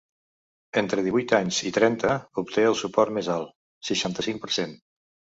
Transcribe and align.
Entre 0.79 1.01
divuit 1.07 1.33
anys 1.39 1.59
i 1.69 1.71
trenta 1.75 2.13
obté 2.43 2.63
el 2.69 2.77
suport 2.79 3.13
més 3.17 3.29
alt: 3.35 3.53
seixanta-cinc 3.91 4.41
per 4.47 4.51
cent. 4.57 4.73